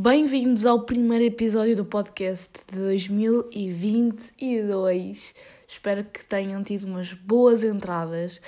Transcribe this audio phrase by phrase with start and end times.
[0.00, 5.34] Bem-vindos ao primeiro episódio do podcast de 2022.
[5.66, 8.40] Espero que tenham tido umas boas entradas.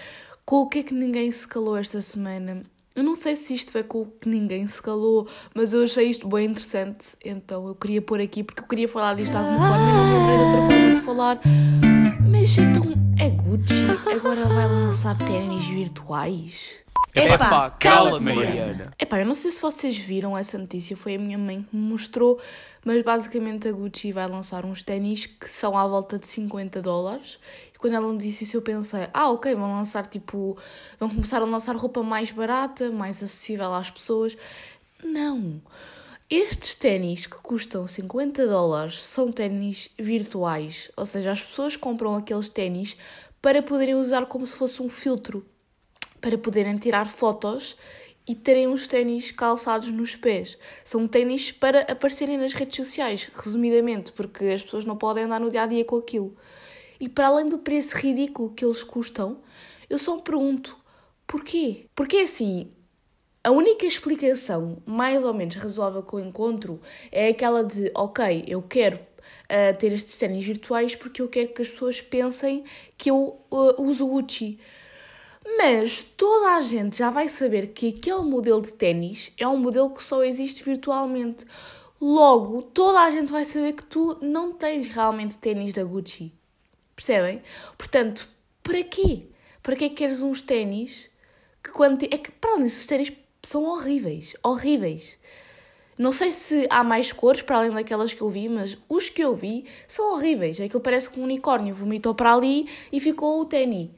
[0.44, 2.62] Com o que é que ninguém se calou esta semana?
[2.94, 6.08] Eu não sei se isto é com o que ninguém se calou, mas eu achei
[6.08, 9.59] isto bem interessante, então eu queria pôr aqui porque eu queria falar disto de alguma
[9.59, 11.41] forma e não lembrei de outra forma de falar.
[12.30, 12.85] Mas então
[13.19, 16.79] é Gucci agora vai lançar ténis virtuais?
[17.14, 18.93] Epá, cala-te, Mariana.
[18.98, 21.82] Epá, eu não sei se vocês viram essa notícia, foi a minha mãe que me
[21.82, 22.40] mostrou,
[22.84, 27.38] mas basicamente a Gucci vai lançar uns ténis que são à volta de 50 dólares.
[27.75, 30.57] E quando ela me disse isso, eu pensei, ah, ok, vão lançar tipo.
[30.99, 34.36] vão começar a lançar roupa mais barata, mais acessível às pessoas.
[35.02, 35.61] Não!
[36.28, 42.48] Estes ténis que custam 50 dólares são ténis virtuais, ou seja, as pessoas compram aqueles
[42.48, 42.97] ténis
[43.42, 45.44] para poderem usar como se fosse um filtro
[46.20, 47.77] para poderem tirar fotos
[48.27, 50.56] e terem uns ténis calçados nos pés.
[50.84, 55.50] São ténis para aparecerem nas redes sociais, resumidamente, porque as pessoas não podem andar no
[55.50, 56.36] dia a dia com aquilo.
[57.00, 59.38] E para além do preço ridículo que eles custam,
[59.88, 60.78] eu só me pergunto
[61.27, 61.86] porquê?
[61.94, 62.70] Porque assim,
[63.42, 68.60] a única explicação mais ou menos razoável que eu encontro é aquela de, ok, eu
[68.62, 72.64] quero uh, ter estes ténis virtuais porque eu quero que as pessoas pensem
[72.98, 74.60] que eu uh, uso Gucci.
[75.56, 79.90] Mas toda a gente já vai saber que aquele modelo de ténis é um modelo
[79.90, 81.44] que só existe virtualmente.
[82.00, 86.32] Logo, toda a gente vai saber que tu não tens realmente ténis da Gucci.
[86.96, 87.42] Percebem?
[87.76, 88.28] Portanto,
[88.62, 89.26] para quê?
[89.62, 91.10] Para que queres uns ténis
[91.62, 92.04] que quando...
[92.04, 93.12] É que, para além disso, os ténis
[93.42, 94.34] são horríveis.
[94.42, 95.18] Horríveis.
[95.98, 99.22] Não sei se há mais cores para além daquelas que eu vi, mas os que
[99.22, 100.58] eu vi são horríveis.
[100.58, 103.90] Aquilo parece que um unicórnio vomitou para ali e ficou o ténis.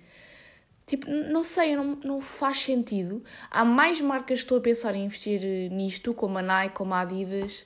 [0.86, 3.22] Tipo, não sei, não, não faz sentido.
[3.50, 6.92] Há mais marcas que estou a pensar em investir eh, nisto, como a Nike, como
[6.94, 7.64] a Adidas.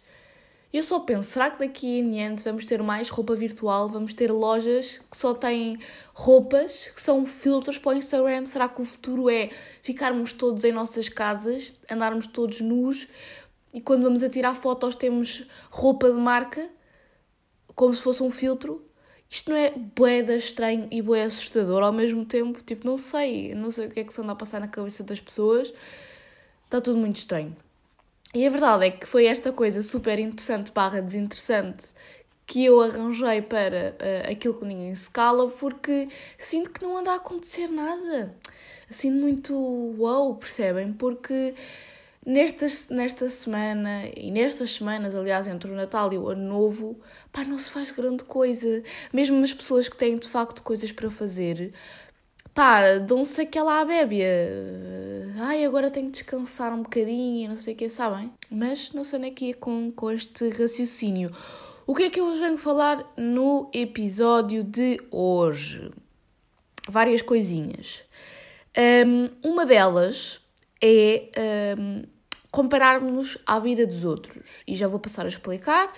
[0.72, 3.88] Eu só penso, será que daqui em diante vamos ter mais roupa virtual?
[3.88, 5.78] Vamos ter lojas que só têm
[6.12, 8.44] roupas, que são filtros para o Instagram?
[8.44, 9.48] Será que o futuro é
[9.80, 13.08] ficarmos todos em nossas casas, andarmos todos nus
[13.72, 16.68] e quando vamos a tirar fotos temos roupa de marca,
[17.74, 18.85] como se fosse um filtro?
[19.28, 22.62] Isto não é boeda estranho e boé assustador ao mesmo tempo?
[22.62, 25.02] Tipo, não sei, não sei o que é que se anda a passar na cabeça
[25.02, 25.72] das pessoas.
[26.64, 27.56] Está tudo muito estranho.
[28.34, 31.92] E a verdade é que foi esta coisa super interessante barra desinteressante
[32.46, 36.08] que eu arranjei para uh, aquilo que ninguém se cala porque
[36.38, 38.34] sinto que não anda a acontecer nada.
[38.88, 39.54] Sinto muito
[39.98, 40.92] wow, percebem?
[40.92, 41.54] Porque
[42.26, 46.98] Nesta, nesta semana e nestas semanas, aliás, entre o Natal e o Ano Novo,
[47.30, 48.82] pá, não se faz grande coisa.
[49.12, 51.72] Mesmo as pessoas que têm de facto coisas para fazer,
[52.52, 54.26] pá, dão-se aquela abébia.
[55.38, 58.32] Ai, agora tenho de descansar um bocadinho, não sei o que, sabem?
[58.50, 61.30] Mas não sei nem aqui com, com este raciocínio.
[61.86, 65.92] O que é que eu vos venho falar no episódio de hoje?
[66.88, 68.02] Várias coisinhas.
[68.76, 70.40] Um, uma delas
[70.82, 71.30] é
[71.78, 72.15] um,
[72.56, 74.42] compararmos à vida dos outros.
[74.66, 75.92] E já vou passar a explicar.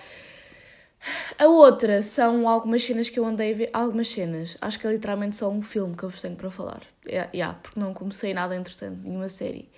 [1.38, 3.70] A outra são algumas cenas que eu andei a ver.
[3.72, 4.58] Algumas cenas.
[4.60, 6.82] Acho que é literalmente só um filme que eu vos tenho para falar.
[7.06, 9.70] Yeah, yeah, porque não comecei nada entretanto, nenhuma série.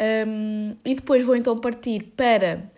[0.00, 2.70] Um, e depois vou então partir para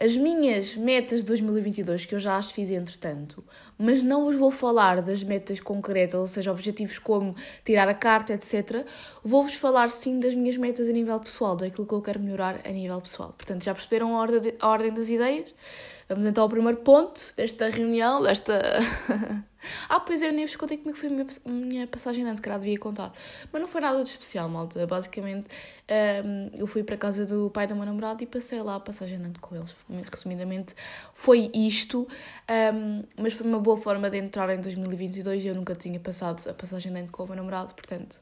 [0.00, 3.44] as minhas metas de 2022, que eu já as fiz entretanto,
[3.78, 8.32] mas não vos vou falar das metas concretas, ou seja, objetivos como tirar a carta,
[8.32, 8.84] etc.
[9.22, 12.70] Vou-vos falar sim das minhas metas a nível pessoal, daquilo que eu quero melhorar a
[12.70, 13.32] nível pessoal.
[13.36, 15.54] Portanto, já perceberam a ordem, de, a ordem das ideias?
[16.08, 18.60] Vamos então ao primeiro ponto desta reunião, desta.
[19.88, 22.36] ah, pois eu nem vos contei como é foi a minha, minha passagem de ano,
[22.36, 23.12] se calhar devia contar.
[23.50, 24.86] Mas não foi nada de especial, malta.
[24.86, 25.48] Basicamente,
[26.24, 28.80] um, eu fui para a casa do pai da meu namorado e passei lá a
[28.80, 29.74] passagem de ano com eles.
[30.12, 30.74] Resumidamente,
[31.14, 32.06] foi isto.
[32.74, 36.46] Um, mas foi uma boa forma de entrar em 2022 e eu nunca tinha passado
[36.48, 38.20] a passagem de ano com o meu namorado, portanto,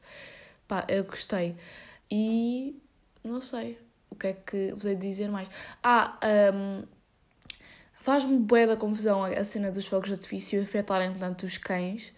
[0.67, 1.55] pá, eu gostei.
[2.09, 2.81] E
[3.23, 3.77] não sei
[4.09, 5.49] o que é que vos hei de dizer mais.
[5.83, 6.17] Ah,
[6.53, 6.83] um,
[8.03, 12.11] Faz-me bué da confusão a cena dos fogos de artifício afetarem tanto os cães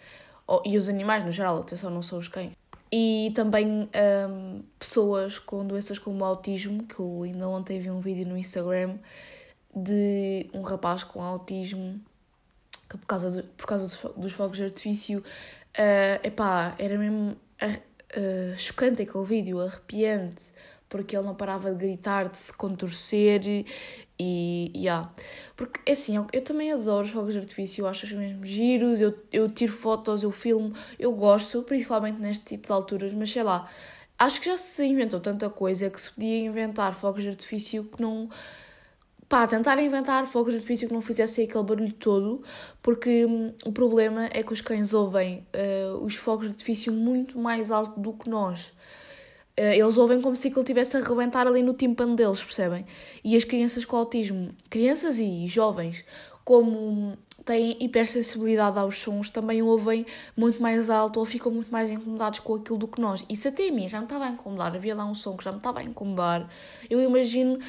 [0.48, 2.54] ou, e os animais no geral, atenção, não são os cães.
[2.92, 3.88] E também
[4.28, 8.98] um, pessoas com doenças como autismo, que eu ainda ontem vi um vídeo no Instagram
[9.76, 12.02] de um rapaz com autismo
[12.90, 18.58] que por causa, de, por causa dos fogos de artifício, uh, epá, era mesmo uh,
[18.58, 20.52] chocante aquele vídeo, arrepiante,
[20.96, 23.66] porque ele não parava de gritar, de se contorcer
[24.18, 25.12] e, yeah.
[25.58, 28.46] Porque, é assim, eu, eu, também adoro os fogos de artifício, eu acho os mesmo
[28.46, 33.30] giros, eu, eu tiro fotos, eu filmo, eu gosto, principalmente neste tipo de alturas, mas
[33.30, 33.70] sei lá,
[34.18, 38.02] acho que já se inventou tanta coisa que se podia inventar fogos de artifício que
[38.02, 38.30] não...
[39.28, 42.42] pá, tentar inventar fogos de artifício que não fizessem aquele barulho todo,
[42.82, 47.38] porque hum, o problema é que os cães ouvem uh, os fogos de artifício muito
[47.38, 48.72] mais alto do que nós.
[49.58, 52.86] Uh, eles ouvem como se aquilo estivesse a arrebentar ali no tímpano deles, percebem?
[53.24, 56.04] E as crianças com autismo, crianças e jovens,
[56.44, 60.06] como têm hipersensibilidade aos sons, também ouvem
[60.36, 63.24] muito mais alto ou ficam muito mais incomodados com aquilo do que nós.
[63.30, 65.52] Isso até a mim já me estava a incomodar, havia lá um som que já
[65.52, 66.50] me estava a incomodar.
[66.90, 67.60] Eu imagino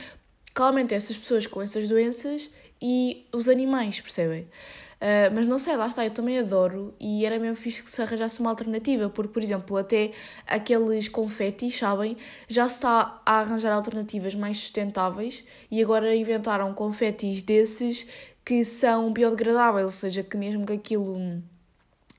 [0.52, 2.50] claramente essas pessoas com essas doenças
[2.80, 4.48] e os animais, percebem?
[4.96, 8.00] Uh, mas não sei, lá está, eu também adoro e era mesmo fixe que se
[8.00, 10.12] arranjasse uma alternativa, porque, por exemplo, até
[10.46, 12.16] aqueles confetis, sabem,
[12.48, 18.06] já se está a arranjar alternativas mais sustentáveis e agora inventaram confetis desses
[18.42, 21.42] que são biodegradáveis, ou seja, que mesmo que aquilo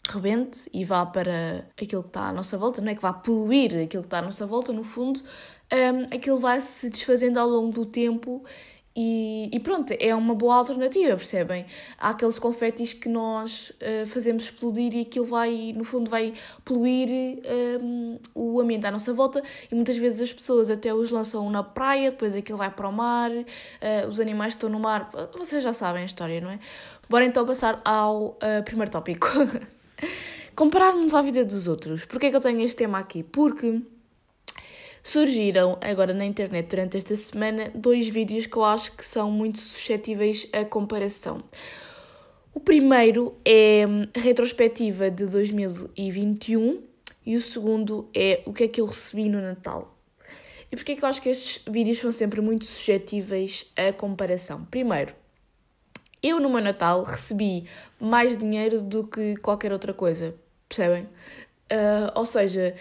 [0.08, 2.96] rebente e vá para aquilo que está à nossa volta, não é?
[2.96, 5.20] Que vá poluir aquilo que está à nossa volta, no fundo,
[5.74, 8.44] um, aquilo vai se desfazendo ao longo do tempo
[9.00, 11.68] e, e, pronto, é uma boa alternativa, percebem?
[12.00, 16.34] Há aqueles confetis que nós uh, fazemos explodir e aquilo vai, no fundo, vai
[16.66, 17.08] poluir
[17.80, 21.62] um, o ambiente à nossa volta e muitas vezes as pessoas até os lançam na
[21.62, 25.74] praia, depois aquilo vai para o mar, uh, os animais estão no mar, vocês já
[25.74, 26.60] sabem a história, não é?
[27.08, 29.28] Bora então passar ao uh, primeiro tópico.
[30.56, 32.04] Compararmos à vida dos outros.
[32.04, 33.22] Porquê é que eu tenho este tema aqui?
[33.22, 33.80] Porque
[35.10, 39.60] surgiram agora na internet durante esta semana dois vídeos que eu acho que são muito
[39.60, 41.42] suscetíveis a comparação.
[42.54, 46.84] O primeiro é a retrospectiva de 2021
[47.26, 49.98] e o segundo é o que é que eu recebi no Natal.
[50.70, 54.66] E porquê é que eu acho que estes vídeos são sempre muito suscetíveis a comparação?
[54.66, 55.16] Primeiro,
[56.22, 57.66] eu no meu Natal recebi
[57.98, 60.36] mais dinheiro do que qualquer outra coisa,
[60.68, 61.04] percebem?
[61.72, 62.76] Uh, ou seja,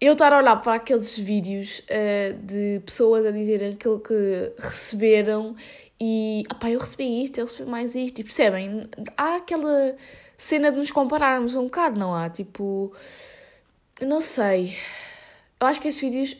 [0.00, 5.56] eu estar a olhar para aqueles vídeos uh, de pessoas a dizerem aquilo que receberam
[6.00, 8.88] e pá, eu recebi isto, eu recebi mais isto, e percebem?
[9.16, 9.96] Há aquela
[10.36, 12.30] cena de nos compararmos um bocado, não há?
[12.30, 12.92] Tipo,
[14.00, 14.76] não sei.
[15.60, 16.36] Eu acho que esses vídeos,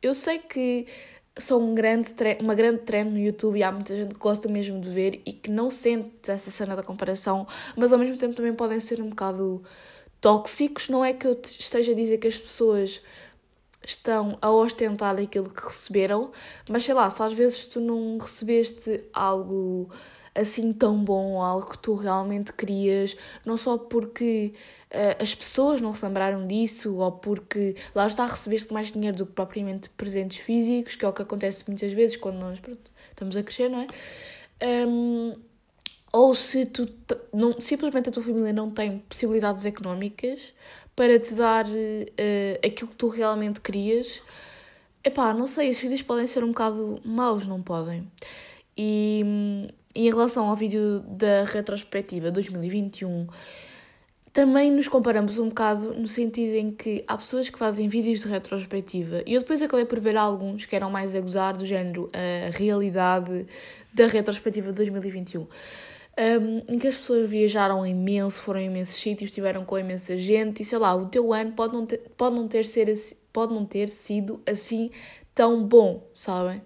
[0.00, 0.86] eu sei que
[1.36, 4.80] são um grande uma grande trend no YouTube e há muita gente que gosta mesmo
[4.80, 7.46] de ver e que não sente essa cena da comparação,
[7.76, 9.62] mas ao mesmo tempo também podem ser um bocado
[10.20, 10.88] tóxicos.
[10.88, 13.00] Não é que eu esteja a dizer que as pessoas
[13.84, 16.30] estão a ostentar aquilo que receberam,
[16.68, 19.90] mas sei lá, se às vezes tu não recebeste algo
[20.34, 24.54] assim tão bom, algo que tu realmente querias, não só porque
[24.90, 29.26] uh, as pessoas não se lembraram disso ou porque lá está recebeste mais dinheiro do
[29.26, 33.36] que propriamente presentes físicos, que é o que acontece muitas vezes quando nós pronto, estamos
[33.36, 33.86] a crescer, não é?
[34.86, 35.36] Um,
[36.12, 36.88] ou se tu
[37.32, 40.52] não, simplesmente a tua família não tem possibilidades económicas
[40.96, 44.20] para te dar uh, aquilo que tu realmente querias,
[45.04, 48.10] epá, não sei, esses vídeos podem ser um bocado maus, não podem?
[48.76, 49.24] E,
[49.94, 53.28] e em relação ao vídeo da retrospectiva 2021,
[54.32, 58.28] também nos comparamos um bocado no sentido em que há pessoas que fazem vídeos de
[58.28, 62.08] retrospectiva e eu depois acabei por ver alguns que eram mais a gozar do género
[62.14, 63.44] a realidade
[63.92, 65.48] da retrospectiva de 2021
[66.20, 70.62] um, em que as pessoas viajaram imenso, foram a imensos sítios, estiveram com imensa gente
[70.62, 72.92] e sei lá, o teu ano pode não ter, pode não ter, ser,
[73.32, 74.90] pode não ter sido assim
[75.34, 76.62] tão bom, sabem?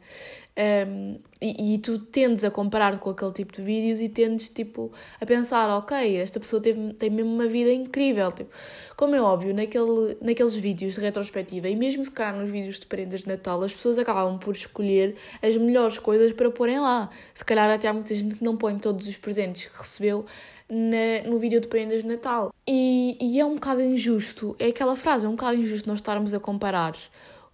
[0.57, 4.93] Um, e, e, tu tendes a comparar com aquele tipo de vídeos e tendes tipo
[5.21, 8.31] a pensar, ok, esta pessoa teve, tem mesmo uma vida incrível.
[8.31, 8.51] Tipo,
[8.97, 12.87] como é óbvio, naquele, naqueles vídeos de retrospectiva e mesmo se calhar nos vídeos de
[12.87, 17.11] prendas de Natal, as pessoas acabam por escolher as melhores coisas para porem lá.
[17.35, 20.25] Se calhar até há muita gente que não põe todos os presentes que recebeu
[20.69, 22.55] na, no vídeo de prendas de Natal.
[22.67, 26.33] E, e é um bocado injusto, é aquela frase, é um bocado injusto nós estarmos
[26.33, 26.95] a comparar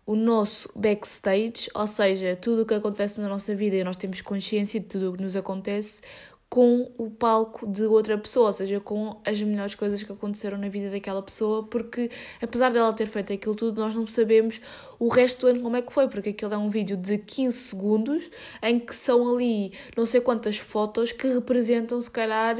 [0.06, 4.20] o nosso backstage, ou seja, tudo o que acontece na nossa vida e nós temos
[4.20, 6.02] consciência de tudo o que nos acontece
[6.50, 10.68] com o palco de outra pessoa, ou seja, com as melhores coisas que aconteceram na
[10.68, 12.10] vida daquela pessoa, porque
[12.42, 14.60] apesar dela ter feito aquilo tudo, nós não sabemos
[14.98, 17.56] o resto do ano como é que foi, porque aquilo é um vídeo de 15
[17.56, 18.28] segundos
[18.60, 22.56] em que são ali não sei quantas fotos que representam se calhar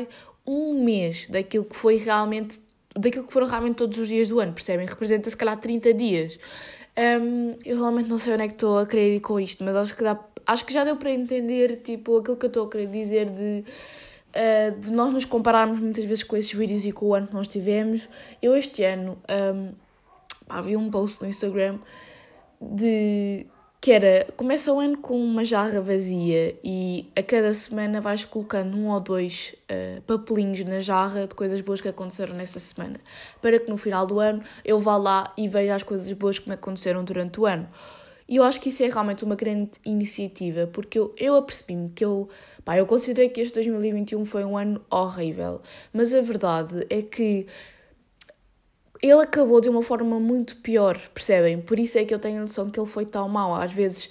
[0.47, 2.63] um mês daquilo que foi realmente
[2.95, 4.87] daquilo que foram realmente todos os dias do ano, percebem?
[4.87, 6.39] Representa se calhar 30 dias.
[7.01, 9.75] Um, eu realmente não sei onde é que estou a querer ir com isto, mas
[9.75, 12.71] acho que, dá, acho que já deu para entender tipo, aquilo que eu estou a
[12.71, 13.65] querer dizer de,
[14.37, 17.35] uh, de nós nos compararmos muitas vezes com esses vídeos e com o ano que
[17.35, 18.07] nós tivemos.
[18.43, 19.17] Eu este ano
[19.55, 19.73] um,
[20.47, 21.79] pá, vi um post no Instagram
[22.61, 23.47] de
[23.81, 28.77] que era, começa o ano com uma jarra vazia e a cada semana vais colocando
[28.77, 33.01] um ou dois uh, papelinhos na jarra de coisas boas que aconteceram nessa semana,
[33.41, 36.47] para que no final do ano eu vá lá e veja as coisas boas que
[36.47, 37.67] me aconteceram durante o ano.
[38.29, 42.05] E eu acho que isso é realmente uma grande iniciativa, porque eu, eu apercebi-me que
[42.05, 42.29] eu,
[42.63, 47.47] pá, eu considerei que este 2021 foi um ano horrível, mas a verdade é que
[49.03, 51.61] ele acabou de uma forma muito pior, percebem?
[51.61, 53.55] Por isso é que eu tenho a noção que ele foi tão mau.
[53.55, 54.11] Às vezes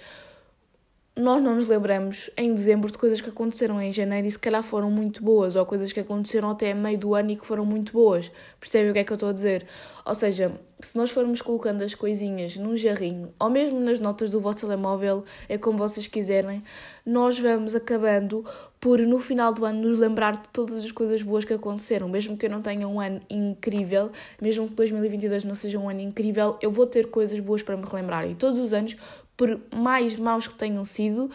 [1.19, 4.63] nós não nos lembramos em dezembro de coisas que aconteceram em janeiro e se calhar
[4.63, 7.91] foram muito boas, ou coisas que aconteceram até meio do ano e que foram muito
[7.91, 8.31] boas.
[8.57, 9.67] Percebem o que é que eu estou a dizer?
[10.05, 14.39] Ou seja, se nós formos colocando as coisinhas num jarrinho, ou mesmo nas notas do
[14.39, 16.63] vosso telemóvel, é como vocês quiserem,
[17.05, 18.45] nós vamos acabando
[18.79, 22.07] por no final do ano nos lembrar de todas as coisas boas que aconteceram.
[22.07, 26.01] Mesmo que eu não tenha um ano incrível, mesmo que 2022 não seja um ano
[26.01, 28.29] incrível, eu vou ter coisas boas para me relembrar.
[28.29, 28.95] E todos os anos
[29.39, 31.31] por mais maus que tenham sido,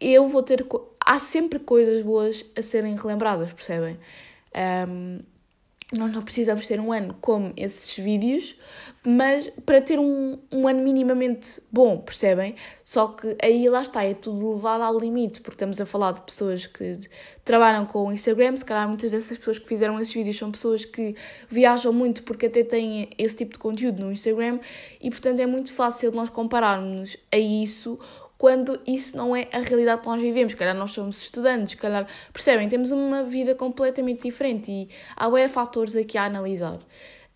[0.00, 0.66] eu vou ter.
[1.04, 3.96] Há sempre coisas boas a serem relembradas, percebem?
[4.88, 5.20] Um,
[5.92, 8.56] nós não precisamos ter um ano como esses vídeos,
[9.04, 12.54] mas para ter um, um ano minimamente bom, percebem?
[12.82, 16.22] Só que aí lá está, é tudo levado ao limite, porque estamos a falar de
[16.22, 16.98] pessoas que
[17.44, 20.84] trabalham com o Instagram, se calhar muitas dessas pessoas que fizeram esses vídeos são pessoas
[20.84, 21.14] que
[21.48, 24.60] viajam muito porque até têm esse tipo de conteúdo no Instagram
[25.00, 27.98] e portanto é muito fácil nós compararmos a isso
[28.38, 30.52] quando isso não é a realidade que nós vivemos.
[30.52, 35.48] Se calhar nós somos estudantes, calhar, percebem, temos uma vida completamente diferente e há bem
[35.48, 36.78] fatores aqui a analisar.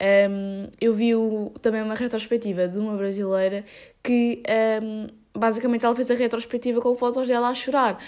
[0.01, 3.65] Um, eu vi o, também uma retrospectiva de uma brasileira
[4.03, 4.43] que
[4.83, 7.99] um, basicamente ela fez a retrospectiva com fotos dela a chorar.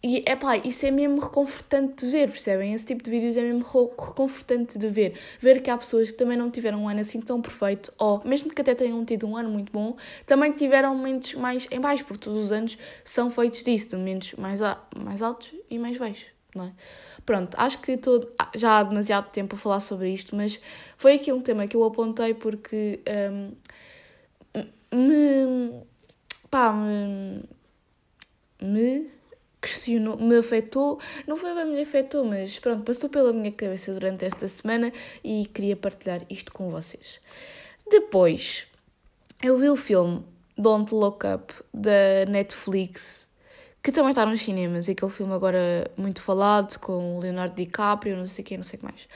[0.00, 2.72] E é pá, isso é mesmo reconfortante de ver, percebem?
[2.72, 5.18] Esse tipo de vídeos é mesmo reconfortante de ver.
[5.40, 8.48] Ver que há pessoas que também não tiveram um ano assim tão perfeito, ou mesmo
[8.54, 12.24] que até tenham tido um ano muito bom, também tiveram momentos mais em baixo, porque
[12.24, 14.60] todos os anos são feitos disso, de momentos mais,
[14.96, 16.70] mais altos e mais baixos, é?
[17.26, 20.60] Pronto, acho que estou já há demasiado tempo a falar sobre isto, mas
[20.96, 23.00] foi aqui um tema que eu apontei porque
[23.34, 23.52] um,
[24.96, 25.82] me.
[26.48, 27.42] pá, me.
[28.62, 29.17] me
[29.60, 34.24] questionou, me afetou, não foi bem me afetou, mas pronto, passou pela minha cabeça durante
[34.24, 37.20] esta semana e queria partilhar isto com vocês.
[37.90, 38.66] Depois,
[39.42, 40.24] eu vi o filme
[40.56, 43.28] Don't Look Up da Netflix,
[43.82, 48.42] que também está nos cinemas, aquele filme agora muito falado com Leonardo DiCaprio, não sei
[48.42, 49.08] o que, não sei o que mais.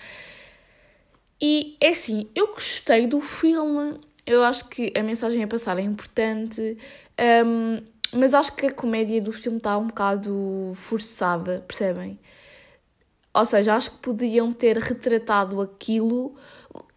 [1.41, 5.83] E é assim, eu gostei do filme, eu acho que a mensagem a passar é
[5.83, 6.79] importante.
[7.45, 12.19] Um, mas acho que a comédia do filme está um bocado forçada, percebem?
[13.35, 16.35] Ou seja, acho que podiam ter retratado aquilo.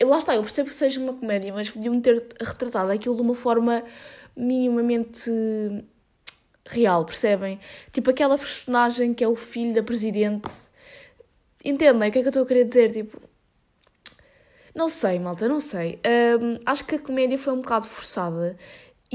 [0.03, 3.35] Lá está, eu percebo que seja uma comédia, mas podiam ter retratado aquilo de uma
[3.35, 3.83] forma
[4.35, 5.31] minimamente
[6.67, 7.59] real, percebem?
[7.93, 10.51] Tipo aquela personagem que é o filho da presidente.
[11.63, 12.91] Entendem o que é que eu estou a querer dizer?
[12.91, 13.21] Tipo.
[14.75, 16.01] Não sei, malta, não sei.
[16.05, 18.57] Um, acho que a comédia foi um bocado forçada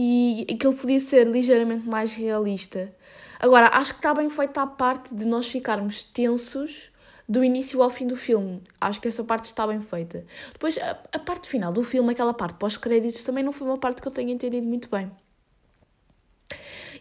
[0.02, 2.90] e aquilo podia ser ligeiramente mais realista.
[3.38, 6.90] Agora, acho que está bem feita a parte de nós ficarmos tensos
[7.28, 8.62] do início ao fim do filme.
[8.80, 10.24] Acho que essa parte está bem feita.
[10.54, 14.00] Depois, a, a parte final do filme, aquela parte pós-créditos, também não foi uma parte
[14.00, 15.12] que eu tenha entendido muito bem.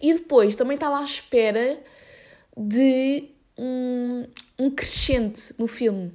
[0.01, 1.81] E depois, também estava à espera
[2.57, 4.27] de um,
[4.59, 6.11] um crescente no filme.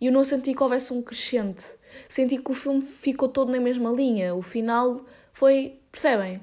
[0.00, 1.64] E eu não senti que houvesse um crescente.
[2.08, 4.34] Senti que o filme ficou todo na mesma linha.
[4.34, 6.42] O final foi Percebem?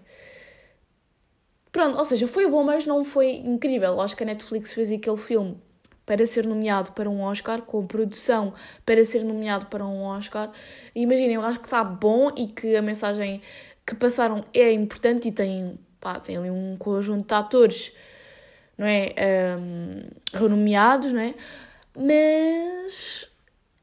[1.72, 4.02] Pronto, ou seja, foi bom, mas não foi incrível.
[4.02, 5.62] Acho que a Netflix fez aquele filme
[6.06, 10.52] para ser nomeado para um Oscar, com produção para ser nomeado para um Oscar.
[10.96, 13.44] Imaginem, eu acho que está bom e que a mensagem
[13.86, 17.92] que passaram é importante e tem, pá, tem ali um conjunto de atores,
[18.76, 19.14] não é?
[19.60, 20.02] Um,
[20.34, 21.36] renomeados, não é?
[21.96, 23.30] Mas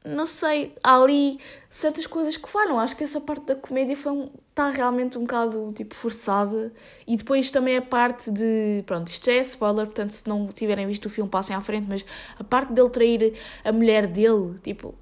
[0.03, 1.39] não sei, há ali
[1.69, 2.77] certas coisas que falham.
[2.77, 6.71] Acho que essa parte da comédia foi um, está realmente um bocado tipo forçada.
[7.07, 8.83] E depois também a parte de.
[8.85, 11.87] Pronto, isto já é spoiler, portanto, se não tiverem visto o filme, passem à frente.
[11.89, 12.05] Mas
[12.37, 14.95] a parte dele trair a mulher dele, tipo.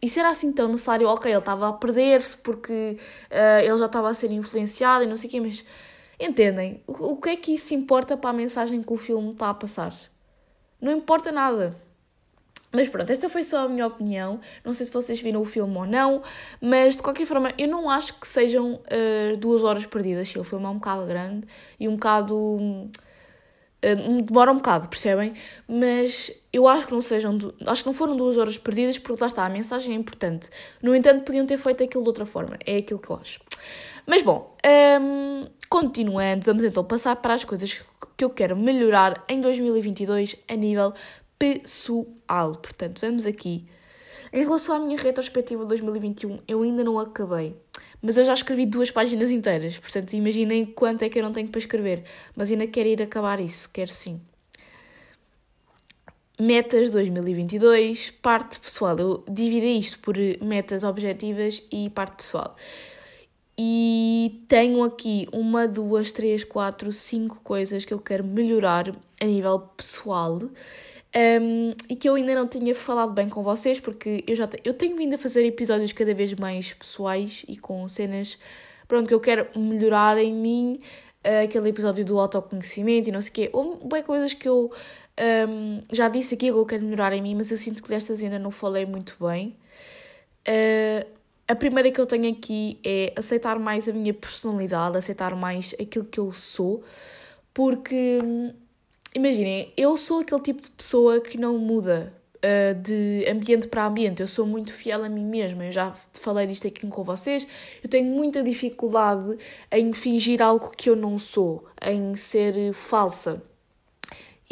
[0.00, 1.06] Isso era assim tão necessário?
[1.08, 2.98] Ok, ele estava a perder-se porque
[3.30, 5.64] uh, ele já estava a ser influenciado e não sei o quê, mas
[6.18, 6.82] entendem?
[6.88, 9.54] O, o que é que isso importa para a mensagem que o filme está a
[9.54, 9.94] passar?
[10.80, 11.76] Não importa nada.
[12.72, 14.40] Mas pronto, esta foi só a minha opinião.
[14.64, 16.22] Não sei se vocês viram o filme ou não,
[16.60, 20.28] mas de qualquer forma, eu não acho que sejam uh, duas horas perdidas.
[20.28, 21.46] Sim, o filme é um bocado grande
[21.78, 22.34] e um bocado.
[22.34, 25.34] Uh, demora um bocado, percebem?
[25.68, 27.36] Mas eu acho que não sejam.
[27.66, 30.48] Acho que não foram duas horas perdidas porque lá está, a mensagem é importante.
[30.82, 32.56] No entanto, podiam ter feito aquilo de outra forma.
[32.64, 33.38] É aquilo que eu acho.
[34.06, 37.80] Mas bom, um, ehm, continuando, vamos então passar para as coisas
[38.16, 40.92] que eu quero melhorar em 2022 a nível
[41.42, 42.54] pessoal.
[42.54, 43.66] Portanto, vamos aqui.
[44.32, 47.56] Em relação à minha retrospectiva de 2021, eu ainda não acabei.
[48.00, 51.48] Mas eu já escrevi duas páginas inteiras, portanto imaginem quanto é que eu não tenho
[51.48, 52.04] para escrever.
[52.36, 54.20] Mas ainda quero ir acabar isso, quero sim.
[56.40, 58.96] Metas 2022, parte pessoal.
[58.98, 62.56] Eu dividi isto por metas objetivas e parte pessoal.
[63.58, 69.58] E tenho aqui uma, duas, três, quatro, cinco coisas que eu quero melhorar a nível
[69.76, 70.40] pessoal
[71.14, 74.58] um, e que eu ainda não tinha falado bem com vocês, porque eu já te,
[74.64, 78.38] eu tenho vindo a fazer episódios cada vez mais pessoais e com cenas
[78.88, 80.80] pronto, que eu quero melhorar em mim,
[81.24, 84.70] uh, aquele episódio do autoconhecimento e não sei o quê, ou bem coisas que eu
[85.48, 88.22] um, já disse aqui que eu quero melhorar em mim, mas eu sinto que destas
[88.22, 89.56] ainda não falei muito bem.
[90.48, 91.06] Uh,
[91.46, 96.04] a primeira que eu tenho aqui é aceitar mais a minha personalidade, aceitar mais aquilo
[96.04, 96.82] que eu sou,
[97.52, 98.20] porque
[99.14, 104.20] imaginem, eu sou aquele tipo de pessoa que não muda uh, de ambiente para ambiente,
[104.20, 107.46] eu sou muito fiel a mim mesma, eu já falei disto aqui com vocês,
[107.82, 109.36] eu tenho muita dificuldade
[109.70, 113.42] em fingir algo que eu não sou, em ser falsa.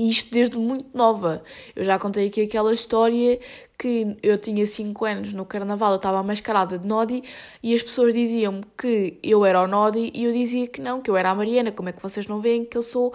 [0.01, 1.43] E isto desde muito nova.
[1.77, 3.39] Eu já contei aqui aquela história
[3.79, 7.23] que eu tinha 5 anos no carnaval, eu estava mascarada de Nodi
[7.63, 11.11] e as pessoas diziam-me que eu era o Nodi e eu dizia que não, que
[11.11, 11.71] eu era a Mariana.
[11.71, 13.13] Como é que vocês não veem que eu sou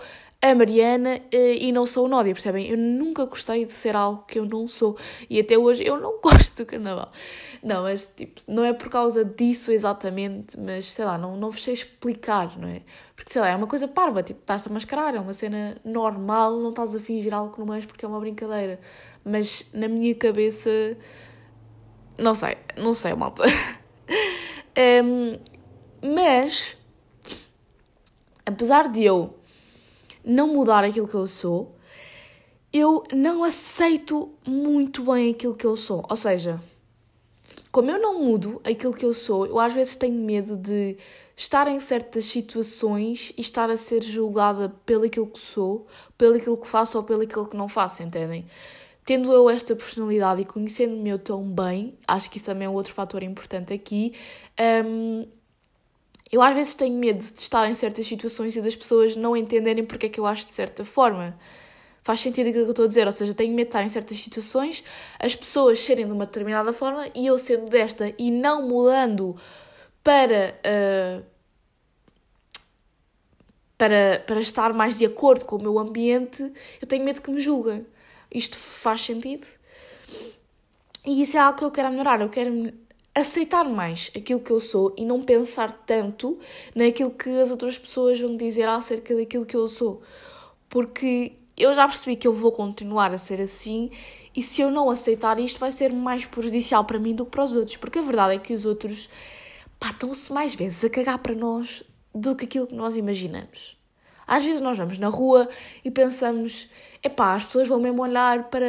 [0.51, 2.67] a Mariana eh, e não sou o Nódia, percebem?
[2.67, 4.97] Eu nunca gostei de ser algo que eu não sou
[5.29, 7.11] e até hoje eu não gosto do carnaval.
[7.63, 11.63] Não, mas tipo, não é por causa disso exatamente, mas sei lá, não, não vos
[11.63, 12.81] sei explicar, não é?
[13.15, 16.57] Porque sei lá, é uma coisa parva, tipo, estás a mascarar, é uma cena normal,
[16.57, 18.79] não estás a fingir algo que não és porque é uma brincadeira.
[19.23, 20.69] Mas na minha cabeça,
[22.17, 23.43] não sei, não sei, malta.
[25.03, 25.39] um,
[26.01, 26.77] mas,
[28.45, 29.33] apesar de eu
[30.25, 31.75] não mudar aquilo que eu sou,
[32.73, 36.03] eu não aceito muito bem aquilo que eu sou.
[36.09, 36.61] Ou seja,
[37.71, 40.97] como eu não mudo aquilo que eu sou, eu às vezes tenho medo de
[41.35, 45.85] estar em certas situações e estar a ser julgada pelo aquilo que sou,
[46.17, 48.45] pelo aquilo que faço ou pelo aquilo que não faço, entendem?
[49.05, 52.93] Tendo eu esta personalidade e conhecendo-me eu tão bem, acho que isso também é outro
[52.93, 54.13] fator importante aqui,
[54.85, 55.27] um,
[56.31, 59.85] eu às vezes tenho medo de estar em certas situações e das pessoas não entenderem
[59.85, 61.37] porque é que eu acho de certa forma.
[62.03, 63.89] Faz sentido aquilo que eu estou a dizer, ou seja, tenho medo de estar em
[63.89, 64.83] certas situações,
[65.19, 69.35] as pessoas serem de uma determinada forma e eu sendo desta e não mudando
[70.03, 71.25] para, uh,
[73.77, 76.43] para, para estar mais de acordo com o meu ambiente,
[76.81, 77.85] eu tenho medo que me julguem.
[78.31, 79.47] Isto faz sentido?
[81.05, 82.21] E isso é algo que eu quero melhorar.
[82.21, 82.73] Eu quero
[83.15, 86.37] aceitar mais aquilo que eu sou e não pensar tanto
[86.75, 90.01] naquilo que as outras pessoas vão dizer acerca daquilo que eu sou.
[90.67, 93.89] Porque eu já percebi que eu vou continuar a ser assim
[94.35, 97.45] e se eu não aceitar isto vai ser mais prejudicial para mim do que para
[97.45, 97.77] os outros.
[97.77, 99.09] Porque a verdade é que os outros
[99.79, 103.77] pá, estão-se mais vezes a cagar para nós do que aquilo que nós imaginamos.
[104.27, 105.47] Às vezes nós vamos na rua
[105.83, 106.67] e pensamos,
[107.03, 108.65] epá, as pessoas vão mesmo olhar para,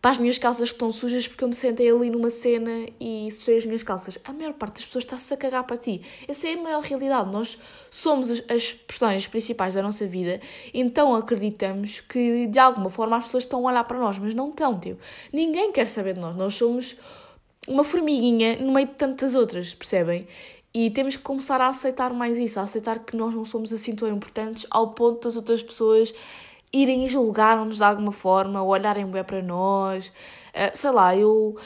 [0.00, 3.30] para as minhas calças que estão sujas porque eu me sentei ali numa cena e
[3.30, 4.18] sujei as minhas calças.
[4.24, 6.02] A maior parte das pessoas está-se a cagar para ti.
[6.26, 7.30] Essa é a maior realidade.
[7.30, 7.58] Nós
[7.90, 10.40] somos as personagens principais da nossa vida,
[10.74, 14.50] então acreditamos que de alguma forma as pessoas estão a olhar para nós, mas não
[14.50, 15.00] estão, tipo.
[15.32, 16.36] Ninguém quer saber de nós.
[16.36, 16.96] Nós somos
[17.68, 20.26] uma formiguinha no meio de tantas outras, percebem?
[20.72, 23.94] E temos que começar a aceitar mais isso, a aceitar que nós não somos assim
[23.94, 26.14] tão importantes ao ponto das outras pessoas
[26.72, 30.08] irem julgar-nos de alguma forma, ou olharem bem para nós.
[30.50, 31.56] Uh, sei lá, eu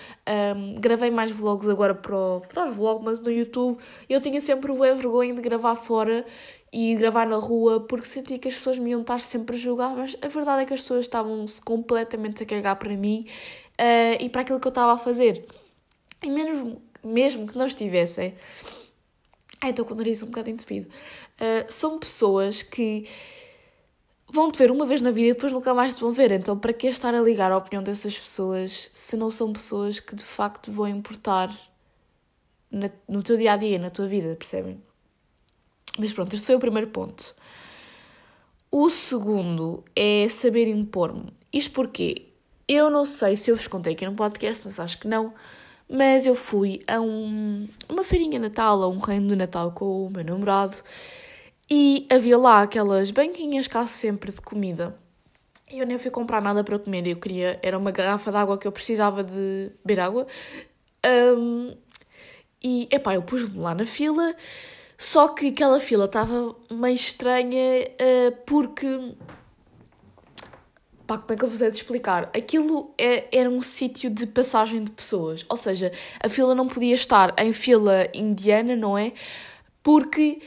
[0.57, 3.79] um, gravei mais vlogs agora para, o, para os vlogs no YouTube.
[4.09, 6.25] Eu tinha sempre o vergonha de gravar fora
[6.73, 9.95] e gravar na rua porque sentia que as pessoas me iam estar sempre a julgar,
[9.95, 13.27] mas a verdade é que as pessoas estavam-se completamente a cagar para mim
[13.79, 15.47] uh, e para aquilo que eu estava a fazer.
[16.23, 18.35] E menos, mesmo que não estivessem
[19.61, 20.89] Ai, estou com o nariz um bocado entupido.
[21.37, 23.09] Uh, são pessoas que
[24.29, 26.33] vão te ver uma vez na vida e depois nunca mais te vão ver.
[26.33, 30.15] Então, para que estar a ligar a opinião dessas pessoas se não são pessoas que
[30.15, 31.57] de facto vão importar
[32.71, 34.83] na, no teu dia a dia, na tua vida, percebem?
[35.99, 37.35] Mas pronto, este foi o primeiro ponto.
[38.71, 41.33] O segundo é saber impor-me.
[41.53, 42.27] Isto porque
[42.67, 45.33] eu não sei se eu vos contei aqui no podcast, mas acho que não
[45.95, 50.11] mas eu fui a um, uma feirinha Natal, a um reino de Natal com o
[50.11, 50.77] meu namorado
[51.71, 54.99] e havia lá aquelas banquinhas cá sempre de comida.
[55.71, 58.59] E eu nem fui comprar nada para comer, eu queria, era uma garrafa de água
[58.59, 60.27] que eu precisava de beber água.
[61.07, 61.77] Um,
[62.63, 64.35] e, epá, eu pus-me lá na fila,
[64.99, 69.15] só que aquela fila estava meio estranha uh, porque
[71.07, 72.31] Pá, como é que eu vos hei de explicar?
[72.35, 75.45] Aquilo é, era um sítio de passagem de pessoas.
[75.49, 79.13] Ou seja, a fila não podia estar em fila indiana, não é?
[79.83, 80.41] Porque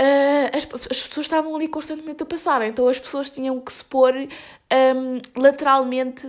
[0.00, 2.62] uh, as, as, pessoas estavam ali constantemente a passar.
[2.62, 6.26] Então as pessoas tinham que se pôr um, lateralmente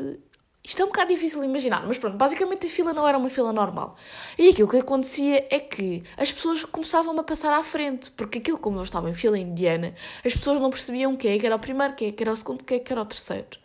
[0.66, 3.30] isto é um bocado difícil de imaginar, mas pronto, basicamente a fila não era uma
[3.30, 3.96] fila normal.
[4.36, 8.58] E aquilo que acontecia é que as pessoas começavam a passar à frente, porque aquilo,
[8.58, 9.94] como eu estava em fila indiana,
[10.26, 12.36] as pessoas não percebiam quem é que era o primeiro, quem é que era o
[12.36, 13.60] segundo, quem é que era o terceiro.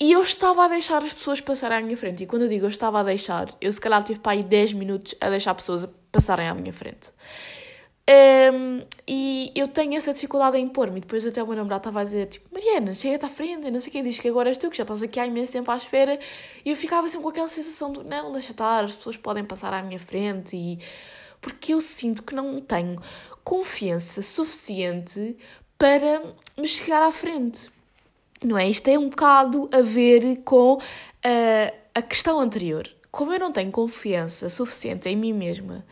[0.00, 2.24] E eu estava a deixar as pessoas passarem à minha frente.
[2.24, 4.72] E quando eu digo eu estava a deixar, eu se calhar tive para aí 10
[4.72, 7.12] minutos a deixar pessoas passarem à minha frente.
[8.10, 10.98] Um, e eu tenho essa dificuldade em impor-me.
[10.98, 13.80] E depois até o meu namorado estava a dizer, tipo, Mariana, chega-te à frente, não
[13.80, 15.76] sei quem diz que agora és tu, que já estás aqui há imenso tempo à
[15.76, 16.18] espera.
[16.64, 19.72] E eu ficava sempre com aquela sensação de, não, deixa estar, as pessoas podem passar
[19.72, 20.56] à minha frente.
[20.56, 20.78] E...
[21.40, 23.00] Porque eu sinto que não tenho
[23.44, 25.36] confiança suficiente
[25.78, 26.22] para
[26.58, 27.70] me chegar à frente.
[28.42, 28.68] Não é?
[28.68, 30.80] Isto é um bocado a ver com uh,
[31.94, 35.84] a questão anterior como eu não tenho confiança suficiente em mim mesma,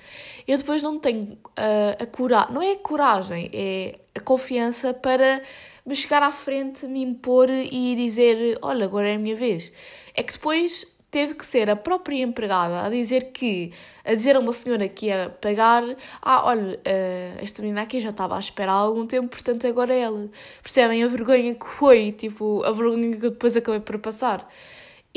[0.46, 5.42] eu depois não tenho uh, a coragem, não é a coragem, é a confiança para
[5.84, 9.72] me chegar à frente, me impor e dizer: Olha, agora é a minha vez.
[10.14, 13.72] É que depois teve que ser a própria empregada a dizer que,
[14.04, 15.82] a dizer a uma senhora que ia pagar:
[16.22, 19.92] Ah, olha, uh, esta menina aqui já estava à espera há algum tempo, portanto agora
[19.94, 20.28] é ela.
[20.62, 24.48] Percebem a vergonha que foi, tipo, a vergonha que eu depois acabei por passar.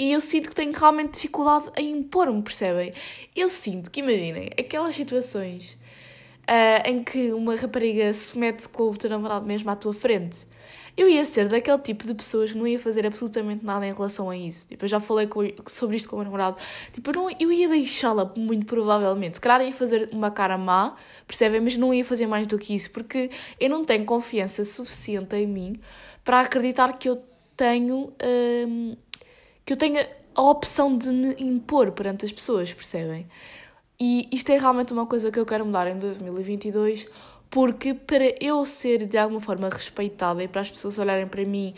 [0.02, 2.92] E eu sinto que tenho realmente dificuldade em impor-me, percebem?
[3.36, 5.78] Eu sinto que, imaginem, aquelas situações
[6.50, 10.48] uh, em que uma rapariga se mete com o teu namorado mesmo à tua frente.
[10.98, 14.28] Eu ia ser daquele tipo de pessoas que não ia fazer absolutamente nada em relação
[14.28, 14.68] a isso.
[14.68, 16.58] Tipo, eu já falei com, sobre isto com o meu namorado.
[16.92, 19.36] Tipo, eu, não, eu ia deixá-la, muito provavelmente.
[19.36, 20.96] Se calhar ia fazer uma cara má,
[21.28, 21.62] percebem?
[21.62, 25.46] Mas não ia fazer mais do que isso, porque eu não tenho confiança suficiente em
[25.46, 25.80] mim
[26.24, 27.24] para acreditar que eu
[27.56, 28.12] tenho.
[28.20, 28.98] Uh,
[29.72, 33.26] que eu tenha a opção de me impor perante as pessoas, percebem?
[33.98, 37.08] E isto é realmente uma coisa que eu quero mudar em 2022,
[37.50, 41.74] porque para eu ser de alguma forma respeitada e para as pessoas olharem para mim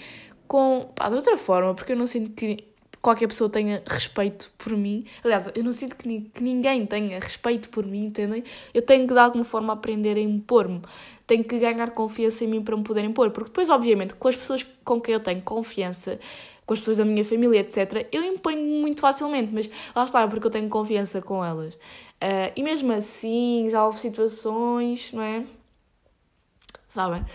[0.47, 0.89] com.
[0.95, 2.65] Pá, de outra forma, porque eu não sinto que
[2.99, 5.05] qualquer pessoa tenha respeito por mim.
[5.23, 8.43] Aliás, eu não sinto que, ni que ninguém tenha respeito por mim, entendem?
[8.73, 10.81] Eu tenho que de alguma forma aprender a impor-me.
[11.27, 13.29] Tenho que ganhar confiança em mim para me poder impor.
[13.29, 16.19] Porque depois, obviamente, com as pessoas com quem eu tenho confiança,
[16.65, 20.27] com as pessoas da minha família, etc., eu imponho muito facilmente, mas lá está, é
[20.27, 21.75] porque eu tenho confiança com elas.
[21.75, 25.45] Uh, e mesmo assim, já houve situações, não é?
[26.87, 27.25] Sabem?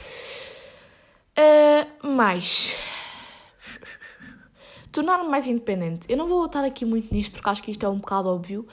[1.36, 2.74] Uh, mais.
[4.90, 6.10] Tornar-me mais independente.
[6.10, 8.66] Eu não vou estar aqui muito nisto porque acho que isto é um bocado óbvio,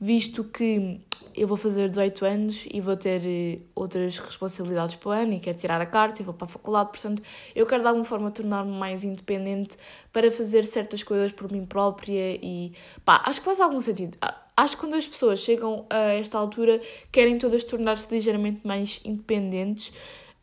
[0.00, 1.00] visto que
[1.40, 5.40] eu vou fazer 18 anos e vou ter eh, outras responsabilidades para o ano e
[5.40, 7.22] quero tirar a carta e vou para a faculdade, portanto,
[7.54, 9.76] eu quero de alguma forma tornar-me mais independente
[10.12, 12.72] para fazer certas coisas por mim própria e
[13.04, 14.18] pá, acho que faz algum sentido.
[14.56, 16.80] Acho que quando as pessoas chegam a esta altura
[17.12, 19.92] querem todas tornar-se ligeiramente mais independentes.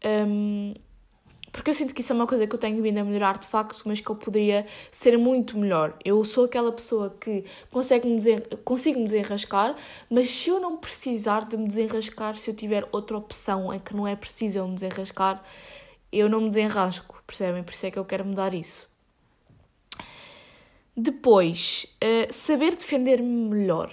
[0.03, 0.73] Um,
[1.65, 3.47] porque eu sinto que isso é uma coisa que eu tenho vindo a melhorar de
[3.47, 5.97] facto, mas que eu poderia ser muito melhor.
[6.05, 8.39] Eu sou aquela pessoa que consegue -me desen...
[8.63, 9.75] consigo me desenrascar,
[10.07, 13.95] mas se eu não precisar de me desenrascar, se eu tiver outra opção em que
[13.95, 15.43] não é preciso eu me desenrascar,
[16.11, 17.63] eu não me desenrasco, percebem?
[17.63, 18.87] Por isso é que eu quero mudar isso.
[20.95, 23.91] Depois, uh, saber defender-me melhor.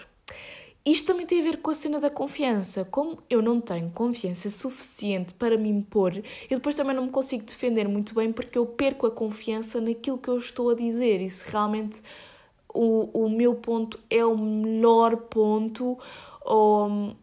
[0.85, 2.85] Isto também tem a ver com a cena da confiança.
[2.85, 6.13] Como eu não tenho confiança suficiente para me impor,
[6.51, 10.19] eu depois também não me consigo defender muito bem porque eu perco a confiança naquilo
[10.19, 12.03] que eu estou a dizer e se realmente
[12.75, 15.99] o, o meu ponto é o melhor ponto
[16.41, 17.17] ou.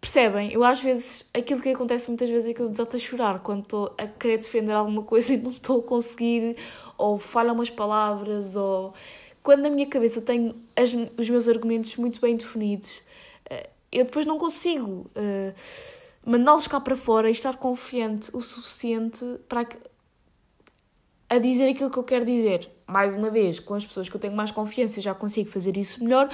[0.00, 0.52] Percebem?
[0.52, 3.62] Eu às vezes, aquilo que acontece muitas vezes é que eu desato a chorar quando
[3.62, 6.56] estou a querer defender alguma coisa e não estou a conseguir,
[6.96, 8.94] ou falham umas palavras, ou
[9.42, 12.90] quando na minha cabeça eu tenho as, os meus argumentos muito bem definidos,
[13.50, 15.54] uh, eu depois não consigo uh,
[16.24, 19.78] mandá-los cá para fora e estar confiante o suficiente para que,
[21.28, 22.70] a dizer aquilo que eu quero dizer.
[22.86, 25.76] Mais uma vez, com as pessoas que eu tenho mais confiança, eu já consigo fazer
[25.76, 26.30] isso melhor,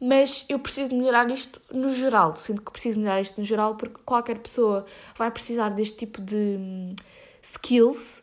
[0.00, 2.36] mas eu preciso melhorar isto no geral.
[2.36, 4.84] Sinto que preciso melhorar isto no geral porque qualquer pessoa
[5.16, 6.94] vai precisar deste tipo de um,
[7.40, 8.22] skills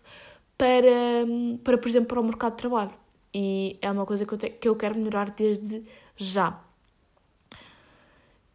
[0.58, 2.99] para, um, para, por exemplo, para o mercado de trabalho
[3.34, 5.84] e é uma coisa que eu, te, que eu quero melhorar desde
[6.16, 6.60] já.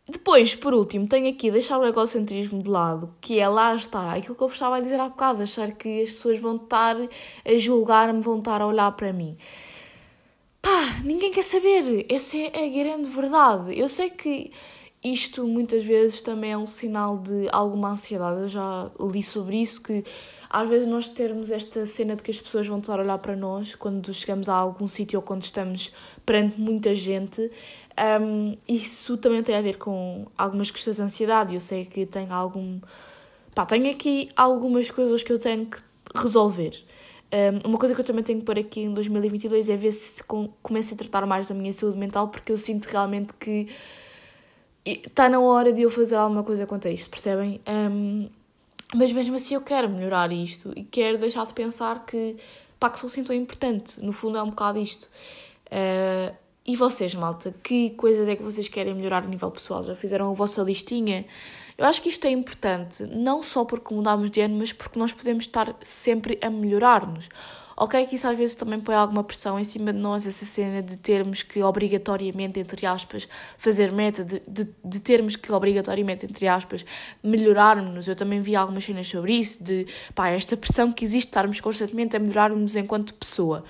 [0.07, 4.35] Depois, por último, tenho aqui deixar o egocentrismo de lado, que é lá está, aquilo
[4.35, 7.59] que eu vos estava a dizer há bocado, achar que as pessoas vão estar a
[7.59, 9.39] julgar-me, vão estar a olhar para mim.
[10.61, 13.79] Pá, ninguém quer saber, essa é a grande verdade.
[13.79, 14.53] Eu sei que
[15.05, 18.41] isto muitas vezes também é um sinal de alguma ansiedade.
[18.41, 20.03] Eu já li sobre isso, que
[20.49, 23.37] às vezes nós termos esta cena de que as pessoas vão estar a olhar para
[23.37, 25.93] nós quando chegamos a algum sítio ou quando estamos
[26.25, 27.51] perante muita gente,
[28.23, 31.55] um, isso também tem a ver com algumas questões de ansiedade.
[31.55, 32.81] Eu sei que tenho algum.
[33.55, 35.79] Pá, tenho aqui algumas coisas que eu tenho que
[36.15, 36.83] resolver.
[37.31, 40.23] Um, uma coisa que eu também tenho que pôr aqui em 2022 é ver se
[40.63, 43.69] começo a tratar mais da minha saúde mental, porque eu sinto realmente que
[44.85, 47.61] está na hora de eu fazer alguma coisa quanto a isto, percebem?
[47.67, 48.29] Um,
[48.95, 52.37] mas mesmo assim eu quero melhorar isto e quero deixar de pensar que,
[52.79, 54.01] pá, que sou assim tão importante.
[54.01, 55.05] No fundo é um bocado isto.
[55.67, 56.35] Uh,
[56.67, 59.83] e vocês, malta, que coisas é que vocês querem melhorar a nível pessoal?
[59.83, 61.27] Já fizeram a vossa listinha?
[61.77, 65.13] Eu acho que isto é importante, não só porque mudamos de ano, mas porque nós
[65.13, 67.29] podemos estar sempre a melhorar-nos.
[67.77, 70.81] Ok, que isso às vezes também põe alguma pressão em cima de nós, essa cena
[70.81, 76.47] de termos que obrigatoriamente, entre aspas, fazer meta, de, de, de termos que obrigatoriamente, entre
[76.47, 76.87] aspas,
[77.23, 78.07] melhorarmos.
[78.07, 82.17] Eu também vi algumas cenas sobre isso, de pá, esta pressão que existe, estarmos constantemente
[82.17, 83.65] a melhorarmos enquanto pessoa.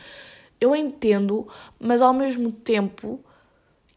[0.61, 3.21] Eu entendo, mas ao mesmo tempo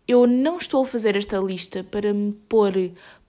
[0.08, 2.74] eu não estou a fazer esta lista para me pôr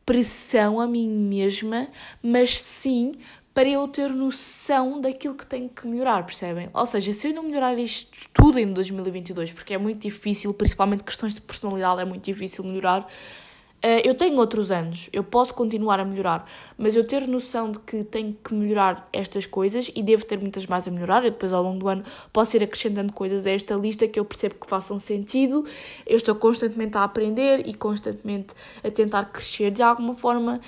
[0.07, 1.89] pressão a mim mesma,
[2.23, 3.13] mas sim
[3.59, 6.71] para eu ter noção daquilo que tenho que melhorar, percebem?
[6.73, 11.03] Ou seja, se eu não melhorar isto tudo em 2022, porque é muito difícil, principalmente
[11.03, 13.01] questões de personalidade, é muito difícil melhorar.
[13.03, 17.81] Uh, eu tenho outros anos, eu posso continuar a melhorar, mas eu ter noção de
[17.81, 21.25] que tenho que melhorar estas coisas e devo ter muitas mais a melhorar.
[21.25, 24.25] Eu depois, ao longo do ano, posso ir acrescentando coisas a esta lista que eu
[24.25, 25.65] percebo que façam sentido.
[26.07, 30.61] Eu estou constantemente a aprender e constantemente a tentar crescer de alguma forma.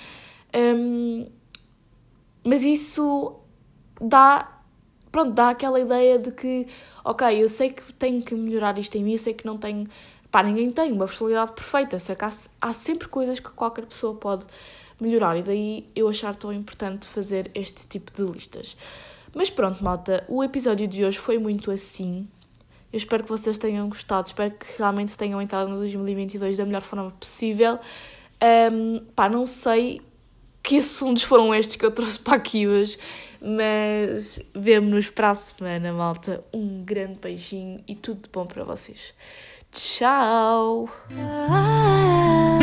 [0.53, 1.27] Um,
[2.45, 3.39] mas isso
[4.01, 4.61] dá,
[5.11, 6.67] pronto, dá aquela ideia de que,
[7.05, 9.87] ok, eu sei que tenho que melhorar isto em mim, eu sei que não tenho,
[10.31, 14.15] pá, ninguém tem uma personalidade perfeita, sei que há, há sempre coisas que qualquer pessoa
[14.15, 14.45] pode
[15.01, 18.77] melhorar e daí eu achar tão importante fazer este tipo de listas.
[19.35, 22.29] Mas pronto, malta, o episódio de hoje foi muito assim.
[22.93, 26.83] Eu espero que vocês tenham gostado, espero que realmente tenham entrado no 2022 da melhor
[26.83, 27.79] forma possível.
[28.73, 30.01] Um, pá, não sei
[30.63, 32.99] que assuntos foram estes que eu trouxe para aqui hoje.
[33.41, 36.45] Mas vemo-nos para a semana, malta.
[36.53, 39.15] Um grande beijinho e tudo de bom para vocês.
[39.73, 40.89] Tchau!
[41.17, 42.59] Ah,